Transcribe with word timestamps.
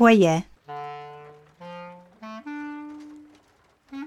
foyer. 0.00 0.44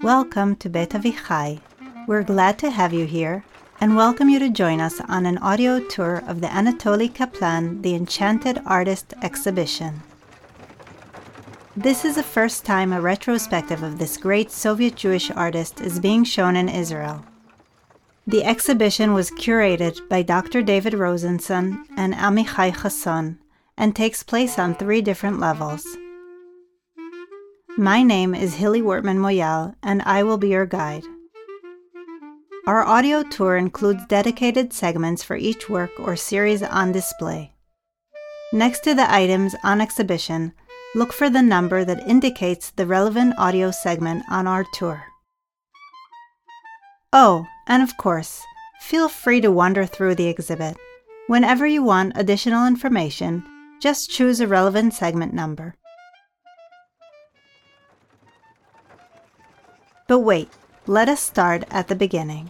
Welcome 0.01 0.55
to 0.55 0.67
Bet 0.67 0.89
Avichai. 0.89 1.61
We're 2.07 2.23
glad 2.23 2.57
to 2.57 2.71
have 2.71 2.93
you 2.93 3.05
here 3.05 3.45
and 3.79 3.95
welcome 3.95 4.27
you 4.27 4.39
to 4.39 4.49
join 4.49 4.81
us 4.81 4.99
on 5.01 5.27
an 5.27 5.37
audio 5.37 5.79
tour 5.79 6.23
of 6.25 6.41
the 6.41 6.47
Anatoly 6.47 7.13
Kaplan 7.13 7.83
The 7.83 7.93
Enchanted 7.93 8.59
Artist 8.65 9.13
exhibition. 9.21 10.01
This 11.77 12.03
is 12.03 12.15
the 12.15 12.23
first 12.23 12.65
time 12.65 12.91
a 12.91 12.99
retrospective 12.99 13.83
of 13.83 13.99
this 13.99 14.17
great 14.17 14.49
Soviet 14.49 14.95
Jewish 14.95 15.29
artist 15.29 15.79
is 15.79 15.99
being 15.99 16.23
shown 16.23 16.55
in 16.55 16.69
Israel. 16.69 17.23
The 18.25 18.43
exhibition 18.43 19.13
was 19.13 19.29
curated 19.29 20.09
by 20.09 20.23
Dr. 20.23 20.63
David 20.63 20.95
Rosenson 20.95 21.85
and 21.95 22.15
Amichai 22.15 22.73
Chasson 22.73 23.37
and 23.77 23.95
takes 23.95 24.23
place 24.23 24.59
on 24.59 24.75
three 24.75 25.01
different 25.01 25.39
levels. 25.39 25.85
My 27.77 28.03
name 28.03 28.35
is 28.35 28.55
Hilly 28.55 28.81
Wortman 28.81 29.17
Moyal, 29.17 29.75
and 29.81 30.01
I 30.03 30.23
will 30.23 30.37
be 30.37 30.49
your 30.49 30.65
guide. 30.65 31.03
Our 32.67 32.83
audio 32.83 33.23
tour 33.23 33.57
includes 33.57 34.05
dedicated 34.05 34.71
segments 34.71 35.23
for 35.23 35.35
each 35.35 35.69
work 35.69 35.91
or 35.99 36.15
series 36.15 36.61
on 36.63 36.91
display. 36.91 37.55
Next 38.53 38.83
to 38.83 38.93
the 38.93 39.11
items 39.11 39.55
on 39.63 39.81
exhibition, 39.81 40.53
look 40.95 41.11
for 41.11 41.29
the 41.29 41.41
number 41.41 41.83
that 41.83 42.07
indicates 42.07 42.69
the 42.69 42.85
relevant 42.85 43.33
audio 43.37 43.71
segment 43.71 44.23
on 44.29 44.45
our 44.47 44.63
tour. 44.73 45.03
Oh, 47.11 47.45
and 47.67 47.81
of 47.81 47.97
course, 47.97 48.43
feel 48.79 49.09
free 49.09 49.41
to 49.41 49.51
wander 49.51 49.85
through 49.85 50.15
the 50.15 50.27
exhibit. 50.27 50.77
Whenever 51.27 51.65
you 51.65 51.83
want 51.83 52.13
additional 52.15 52.67
information, 52.67 53.43
just 53.83 54.09
choose 54.09 54.39
a 54.39 54.47
relevant 54.47 54.93
segment 54.93 55.33
number. 55.33 55.75
But 60.07 60.19
wait, 60.19 60.49
let 60.87 61.09
us 61.09 61.19
start 61.19 61.65
at 61.69 61.89
the 61.89 61.95
beginning. 61.95 62.49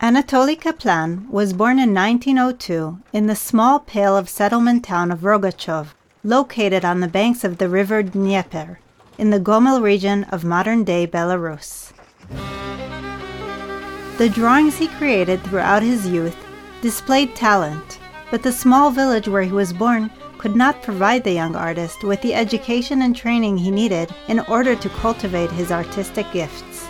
Anatoly 0.00 0.58
Kaplan 0.58 1.30
was 1.30 1.52
born 1.52 1.78
in 1.78 1.92
1902 1.92 3.00
in 3.12 3.26
the 3.26 3.36
small 3.36 3.78
Pale 3.78 4.16
of 4.16 4.30
settlement 4.30 4.82
town 4.82 5.10
of 5.10 5.20
Rogachov, 5.20 5.88
located 6.24 6.82
on 6.82 7.00
the 7.00 7.06
banks 7.06 7.44
of 7.44 7.58
the 7.58 7.68
river 7.68 8.02
Dnieper, 8.02 8.78
in 9.18 9.28
the 9.28 9.40
Gomel 9.40 9.82
region 9.82 10.24
of 10.24 10.42
modern 10.42 10.84
day 10.84 11.06
Belarus. 11.06 11.92
The 14.16 14.30
drawings 14.30 14.78
he 14.78 14.88
created 14.88 15.42
throughout 15.42 15.82
his 15.82 16.08
youth 16.08 16.36
displayed 16.80 17.36
talent, 17.36 17.98
but 18.36 18.42
the 18.42 18.52
small 18.52 18.90
village 18.90 19.28
where 19.28 19.44
he 19.44 19.50
was 19.50 19.72
born 19.72 20.10
could 20.36 20.54
not 20.54 20.82
provide 20.82 21.24
the 21.24 21.32
young 21.32 21.56
artist 21.56 22.04
with 22.04 22.20
the 22.20 22.34
education 22.34 23.00
and 23.00 23.16
training 23.16 23.56
he 23.56 23.70
needed 23.70 24.14
in 24.28 24.40
order 24.40 24.76
to 24.76 24.90
cultivate 24.90 25.50
his 25.52 25.72
artistic 25.72 26.30
gifts. 26.34 26.86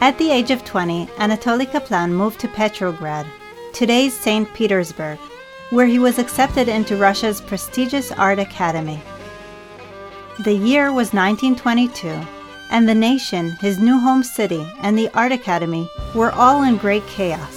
At 0.00 0.18
the 0.18 0.32
age 0.32 0.50
of 0.50 0.64
20, 0.64 1.06
Anatoly 1.18 1.70
Kaplan 1.70 2.12
moved 2.12 2.40
to 2.40 2.48
Petrograd, 2.48 3.24
today's 3.72 4.14
St. 4.14 4.52
Petersburg, 4.52 5.20
where 5.70 5.86
he 5.86 6.00
was 6.00 6.18
accepted 6.18 6.66
into 6.66 6.96
Russia's 6.96 7.40
prestigious 7.40 8.10
art 8.10 8.40
academy. 8.40 9.00
The 10.40 10.54
year 10.54 10.86
was 10.86 11.12
1922, 11.12 12.08
and 12.72 12.88
the 12.88 12.96
nation, 12.96 13.52
his 13.60 13.78
new 13.78 14.00
home 14.00 14.24
city, 14.24 14.66
and 14.80 14.98
the 14.98 15.08
art 15.14 15.30
academy 15.30 15.88
were 16.16 16.32
all 16.32 16.64
in 16.64 16.78
great 16.78 17.06
chaos. 17.06 17.55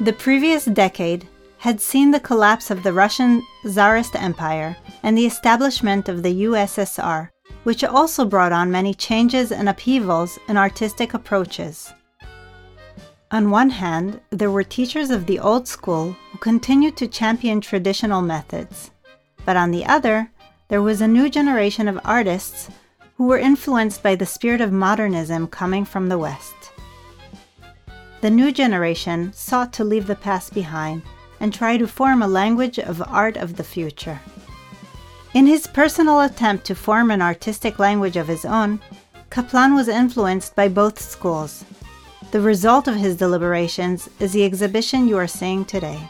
The 0.00 0.12
previous 0.12 0.64
decade 0.64 1.28
had 1.58 1.80
seen 1.80 2.10
the 2.10 2.18
collapse 2.18 2.68
of 2.70 2.82
the 2.82 2.92
Russian 2.92 3.42
Tsarist 3.64 4.16
Empire 4.16 4.76
and 5.04 5.16
the 5.16 5.24
establishment 5.24 6.08
of 6.08 6.22
the 6.22 6.42
USSR, 6.42 7.30
which 7.62 7.84
also 7.84 8.24
brought 8.24 8.50
on 8.50 8.72
many 8.72 8.92
changes 8.92 9.52
and 9.52 9.68
upheavals 9.68 10.36
in 10.48 10.56
artistic 10.56 11.14
approaches. 11.14 11.92
On 13.30 13.50
one 13.50 13.70
hand, 13.70 14.20
there 14.30 14.50
were 14.50 14.64
teachers 14.64 15.10
of 15.10 15.26
the 15.26 15.38
old 15.38 15.68
school 15.68 16.16
who 16.32 16.38
continued 16.38 16.96
to 16.96 17.06
champion 17.06 17.60
traditional 17.60 18.20
methods, 18.20 18.90
but 19.44 19.56
on 19.56 19.70
the 19.70 19.86
other, 19.86 20.28
there 20.68 20.82
was 20.82 21.00
a 21.00 21.08
new 21.08 21.30
generation 21.30 21.86
of 21.86 22.00
artists 22.04 22.68
who 23.16 23.26
were 23.28 23.38
influenced 23.38 24.02
by 24.02 24.16
the 24.16 24.26
spirit 24.26 24.60
of 24.60 24.72
modernism 24.72 25.46
coming 25.46 25.84
from 25.84 26.08
the 26.08 26.18
West. 26.18 26.73
The 28.24 28.30
new 28.30 28.52
generation 28.52 29.34
sought 29.34 29.70
to 29.74 29.84
leave 29.84 30.06
the 30.06 30.14
past 30.14 30.54
behind 30.54 31.02
and 31.40 31.52
try 31.52 31.76
to 31.76 31.86
form 31.86 32.22
a 32.22 32.26
language 32.26 32.78
of 32.78 33.02
art 33.06 33.36
of 33.36 33.56
the 33.56 33.62
future. 33.62 34.18
In 35.34 35.46
his 35.46 35.66
personal 35.66 36.22
attempt 36.22 36.64
to 36.64 36.74
form 36.74 37.10
an 37.10 37.20
artistic 37.20 37.78
language 37.78 38.16
of 38.16 38.26
his 38.26 38.46
own, 38.46 38.80
Kaplan 39.28 39.74
was 39.74 39.88
influenced 39.88 40.56
by 40.56 40.68
both 40.68 40.98
schools. 40.98 41.66
The 42.30 42.40
result 42.40 42.88
of 42.88 42.96
his 42.96 43.14
deliberations 43.14 44.08
is 44.18 44.32
the 44.32 44.46
exhibition 44.46 45.06
you 45.06 45.18
are 45.18 45.26
seeing 45.26 45.66
today. 45.66 46.00